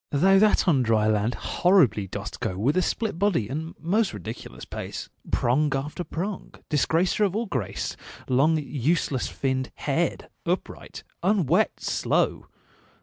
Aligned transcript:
Thou 0.09 0.39
that 0.39 0.67
on 0.67 0.81
dry 0.81 1.05
land 1.07 1.35
horribly 1.35 2.07
dost 2.07 2.39
go 2.39 2.57
With 2.57 2.75
a 2.75 2.81
split 2.81 3.19
body 3.19 3.47
and 3.47 3.75
most 3.79 4.15
ridiculous 4.15 4.65
pace, 4.65 5.09
Prong 5.31 5.71
after 5.75 6.03
prong, 6.03 6.55
disgracer 6.69 7.23
of 7.23 7.35
all 7.35 7.45
grace, 7.45 7.95
Long 8.27 8.57
useless 8.57 9.27
finned, 9.27 9.71
haired, 9.75 10.27
upright, 10.43 11.03
unwet, 11.21 11.79
slow! 11.81 12.47